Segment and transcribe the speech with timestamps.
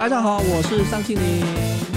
[0.00, 1.44] 大家好，我是尚庆林，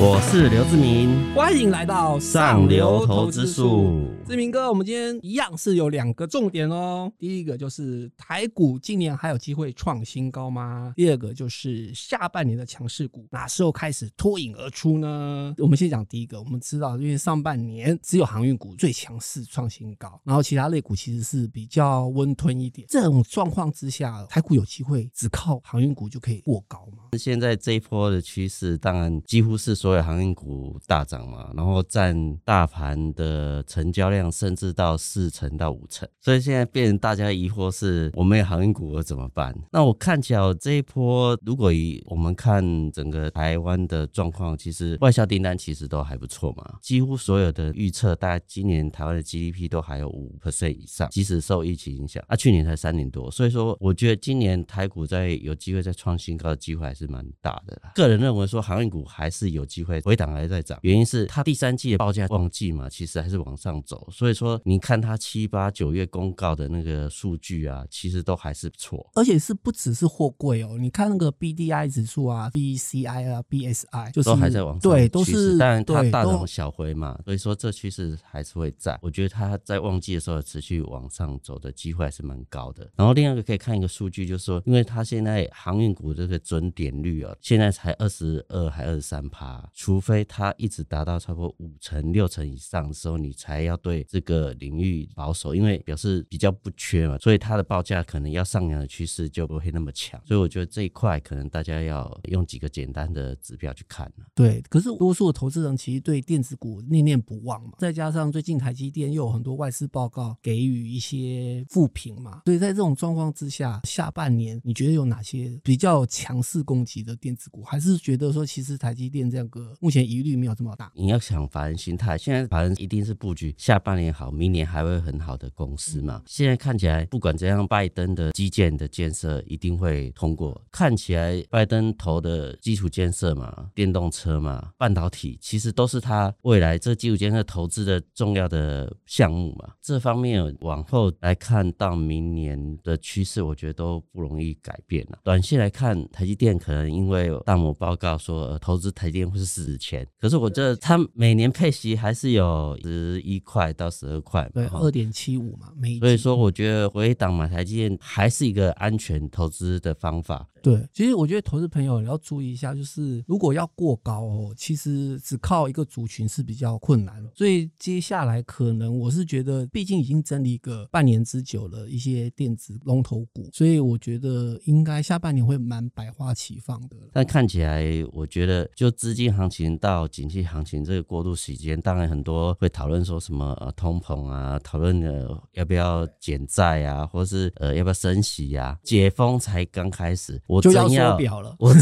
[0.00, 4.08] 我是刘志明，欢迎来到上流投资术。
[4.26, 7.12] 志明哥，我们今天一样是有两个重点哦。
[7.16, 10.92] 第一个就是台股今年还有机会创新高吗？
[10.96, 15.54] 第二个就是下半年的强势股哪时候开始脱颖而出呢？
[15.58, 22.86] 我们先讲第一个，我们知道因为上半年只有航运股最强势创新高，然后其他类股其实是比较温吞一点。
[22.90, 27.16] 这种状况之下，台股有机会只靠航运股就可以过高吗？
[27.16, 39.54] 现在这一波的趋势，当然几乎是所有航运股大涨嘛，然后占大盘的成交量甚至到四成到五成，所以现在变大家疑惑是，我们有航运股怎么办？
[39.70, 57.92] 那我看起来这一波，如果以我们看整个台湾的状况，其实外销订单其实都还不错嘛，几乎所有的预测，大概今年台湾的 GDP 都还有五 percent 以上，即使受疫情影响，啊，去年才三年多，所以说我觉得今年台股在有机会再创新高的机会还是蛮大的啦。
[57.94, 78.96] 个人认为说航运股还是有机会回档还在涨，原因是它第三季的报价旺季嘛，其实还是往上走，所以说你看它七八九月公告的那个数据啊，其实都还是不错，而且是不只是货柜哦，你看那个 BDI 指数啊、BCI 啊、BSI，就是都还在往上对，都是当然它大涨小回嘛，所以说这趋势还是会在。
[79.02, 82.88] 我觉得它在旺季的时候持续往上走的机会还是蛮高的。
[82.94, 100.20] 然后另外一个可以看一个数据，就是说，因为它现在航运股这个准点率啊，现在才二十二还二十三趴，除非它一直达到超过五成六成以上的时候，你才要对这个领域保守，因为表示比较不缺嘛，所以它的报价可能要上扬的趋势就不会那么强。
[100.26, 104.26] 所以我觉得这一块可能大家要用几个简单的指标去看了。
[104.34, 117.62] 对，可是多数的投资人其实对电子股念念不忘嘛，再加上最近台积电又有很多外资报告给予一些负评嘛，所以在这种状况之下，下半年你觉得有哪些比较强势攻击的电子股？
[117.62, 120.90] 还是觉得说其实台积电这样个目前疑虑没有这么大？
[120.94, 126.20] 你要想法人心态，现在法人一定是布局下半年好，明年还会很好的公司嘛。
[126.26, 130.60] 现在看起来，不管怎样，拜登的基建的建设一定会通过。
[130.72, 139.72] 看起来拜登投的基础建设嘛，电动车嘛，半导体，其实都是他未来这基础建设投资的重要的项目嘛。
[139.80, 145.18] 这方面往后来看到明年的趋势，我觉得都不容易改变了。
[145.22, 160.48] 短线来看，台积电可能因为有大摩报告说、呃投资台积电会是四十钱，可是我觉得它每年配息还是有十一块到十二块嘛，对，哈二点七五嘛，每所以说，我觉得回档买台积电还是一个安全投资的方法。
[160.64, 167.30] 对，其实我觉得投资朋友也要注意一下，就是如果要过高哦，其实只靠一个族群是比较困难的。
[167.34, 176.96] 所以接下来可能我是觉得，毕竟已经整理个半年之久了，一些电子龙头股，所以我觉得应该下半年会蛮百花齐放的。
[177.12, 191.56] 但看起来，我觉得就资金行情到景气行情这个过渡时间，当然很多会讨论说什么呃通膨啊，讨论呃要不要减债啊，或是呃要不要升息呀、解封才刚开始，我就要正要缩表了。
[191.58, 191.74] 我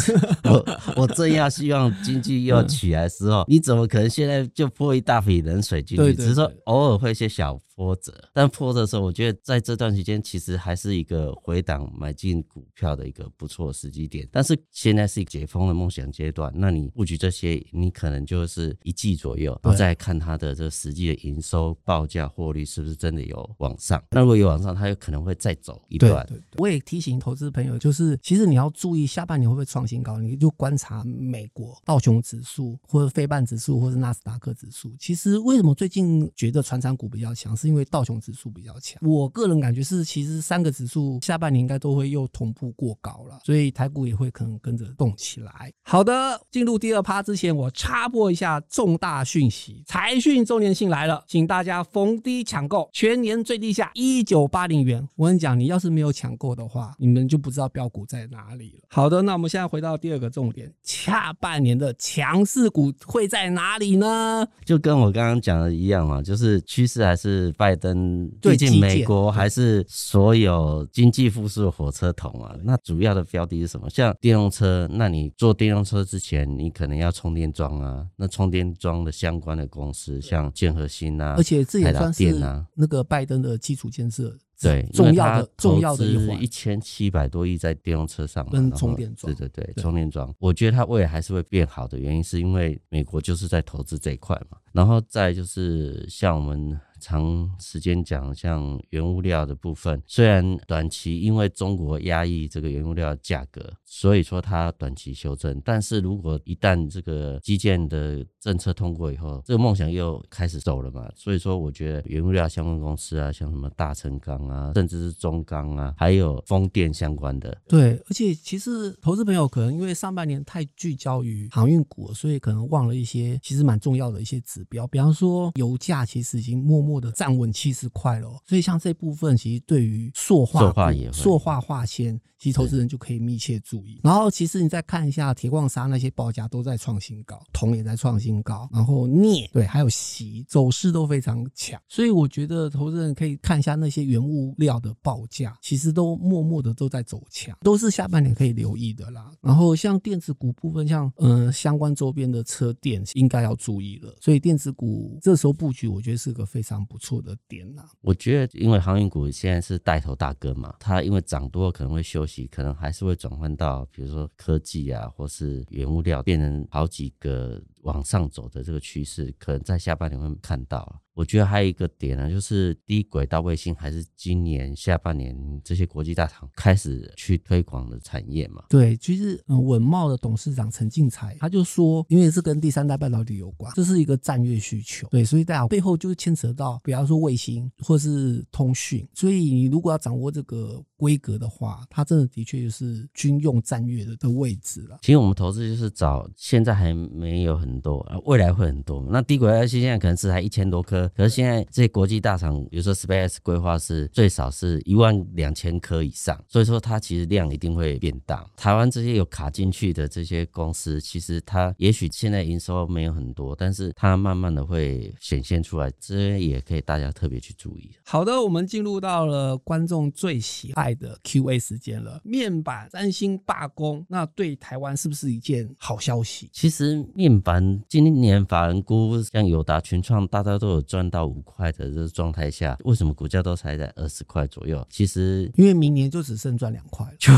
[0.45, 6.15] 我我正要希望经济又起来的时候，你怎么可能现在就泼一大笔冷水进去？
[6.15, 14.27] 只是说偶尔会一些小波折，但波折的时候，我觉得在这段时间其实还是一个回档买进股票的一个不错的时机点。
[14.31, 24.03] 但是现在是解封的梦想阶段，那你布局这些，你可能就是一季左右，然后再看它的这实际的营收报价获利是不是真的有往上。
[24.11, 26.27] 那如果有往上，它有可能会再走一对段。
[26.59, 34.95] 我也提醒投资朋友，就是其实你要要注意下半年会不会创新高，你就观察美国道琼指数或者非半指数或者纳斯达克指数。
[34.99, 39.01] 其实为什么最近觉得传产股比较强，是因为道琼指数比较强。
[39.07, 45.73] 我个人感觉是，其实三个指数下半年应该都会又同步过高了，所以台股也会可能跟着动起来。
[45.83, 55.07] 好的，进入第二趴之前，我插播一下重大讯息，财讯周年庆来了，请大家逢低抢购，全年最低价一九八零元。
[55.17, 58.81] 我跟你讲，你要是没有抢购的话，你们就不知道标股在哪哪里了。
[58.89, 64.47] 好的，那我们现在回到第二个重点，下半年的强势股会在哪里呢？
[64.65, 72.55] 就跟我刚刚讲的一样嘛，就是趋势还是拜登，对毕竟美国还是所有经济复苏的火车头嘛。
[72.63, 73.89] 那主要的标的是什么？
[73.89, 86.47] 像电动车，那你做电动车之前，你可能要充电桩啊，那充电桩的相关的公司，像建和新啊，而且这也台达算是那个拜登的基础建设对，重要的重要的一环一。
[86.47, 96.79] 千七百多亿在电动车上嘛，跟然后充电桩对对对，对充电桩，我觉得它未来还是会变好的原因，是因为美国就是在投资这一块嘛，然后再就是像我们。
[97.03, 134.01] 长时间讲，像原物料的部分，虽然短期因为中国压抑这个原物料价格，所以说它短期修正，但是如果一旦这个基建的政策通过以后，这个梦想又开始走了嘛，所以说我觉得原物料相关公司啊，像什么大成钢啊，甚至是中钢啊，还有风电相关的，对，而且其实投资朋友可能因为上半年太聚焦于航运股，所以可能忘了一些其实蛮重要的一些指标，比方说油价其实已经默默的站稳七十块了哦，所以像这部分其实对于塑化塑化也塑化化纤，其实投资人就可以密切注意。
[134.03, 149.33] 然后其实你再看一下铁矿砂那些报价都在创新高，铜也在创新高，然后镍对还有锡走势都非常强，所以我觉得投资人可以看一下那些原物料的报价，其实都默默的都在走强，都是下半年可以留意的啦。
[149.41, 157.89] 然后像电子股部分，像嗯、呃相关周边的车电应该要注意了，所以电子股这时候布局，我觉得是个非常不错的点啦。
[158.01, 171.02] 我觉得，因为航运股现在是带头大哥嘛，它因为涨多可能会休息，可能还是会转换到比如说科技啊，或是原物料，变成好几个往上走的这个趋势，可能在下半年会看到。
[171.15, 178.65] 我觉得还有一个点呢，就是低轨道卫星还是今年下半年这些国际大厂开始去推广的产业嘛。
[178.69, 194.99] 对，其实嗯，稳茂的董事长陈进才他就说，因为是跟第三代半导体有关，这是一个战略需求，对，所以大家背后就是牵扯到，比方说卫星或是通讯，所以你如果要掌握这个规格的话，它真的的确就是军用战略的的位置了。
[195.03, 199.05] 其实我们投资就是找现在还没有很多，啊，未来会很多。
[199.11, 208.47] 那低轨道卫星现在可能是才一千多颗，可是现在这些国际大厂，比如说 Space 规划是最少是一万两千颗以上，所以说它其实量一定会变大。
[208.57, 217.91] 台湾这些有卡进去的这些公司，其实它也许现在营收没有很多，但是它慢慢的会显现出来，这些也可以大家特别去注意。
[218.05, 222.21] 好的，我们进入到了观众最喜爱的 Q&A 时间了。
[222.25, 226.49] 面板三星罢工，那对台湾是不是一件好消息？
[226.53, 234.87] 其实面板今年法人估像友达、群创，大家都有赚到五块的这个状态下，为什么股价都才在二十块左右？
[234.91, 237.33] 其实因为明年就只剩赚两块了，就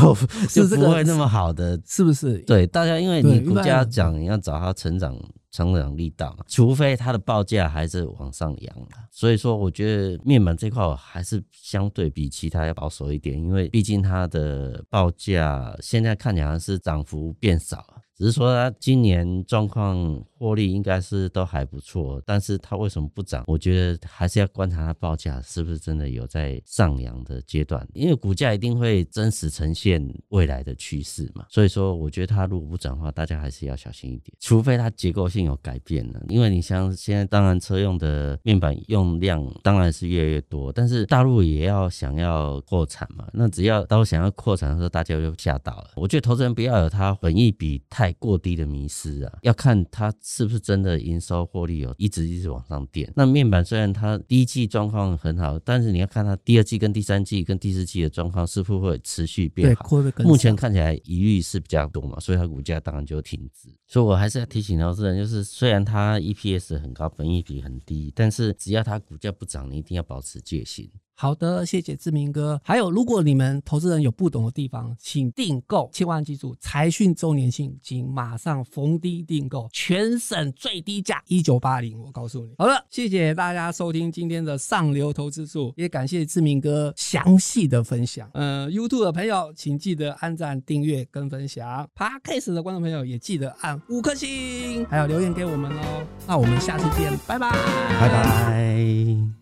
[0.49, 1.79] 就不会那么好的。
[1.85, 2.39] 是不是？
[2.39, 5.17] 对大家，因为你股价涨，你要找它成长。
[5.51, 18.01] 成长力道嘛，除非它的报价还是往上扬了，所以说我觉得面板这块我还是相对比其他要保守一点，因为毕竟它的报价现在看起来是涨幅变少了。
[18.17, 23.43] 只是说它今年状况获利应该是都还不错，但是它为什么不涨？
[23.47, 31.45] 我觉得还是要观察它报价是不是真的有在上扬的阶段，因为股价一定会真实呈现未来的趋势嘛。
[31.49, 36.21] 所以说，我觉得它如果不涨的话，大家还是要小心一点，除非它结构性有改变了。
[36.27, 43.27] 因为你像现在，当然车用的面板用量当然是越来越多，但是大陆也要想要扩产嘛。
[43.33, 45.91] 那只要都想要扩产的时候，大家就吓到了。
[45.95, 53.13] 我觉得投资人不要有它本益比太过低的迷失啊，要看它是不是真的营收获利有一直一直往上垫。
[53.15, 59.87] 那面板虽然它第一季状况很好，但是你要看它第二季跟第三季跟第四季的状况是否会持续，变好。
[60.23, 63.69] 目前看起来疑虑是比较多嘛，所以它股价当然就停止。
[63.85, 70.89] 所以我还是要提醒投资人，就是虽然它 EPS 很高，本益比很低，但是只要它股价不涨，你一定要保持戒心。
[71.15, 72.59] 好的，谢谢志明哥。
[72.63, 81.99] 还有，如果你们投资人有不懂的地方，请订购，千万记住，财讯周年庆，请马上逢低订购，全省最低价一九八零。
[81.99, 88.29] 我告诉你，好了，谢谢大家收听今天的上流投资术，也感谢志明哥详细的分享。
[88.33, 96.05] 呃，YouTube 的朋友，请记得按赞、订阅跟分享；Podcast 的观众朋友也记得按五颗星，还有留言给我们哦。
[96.27, 99.35] 那我们下次见，拜拜，拜拜。